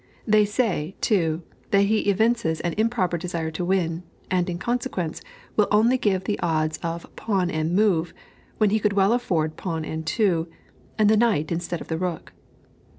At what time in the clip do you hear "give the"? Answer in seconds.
5.99-6.39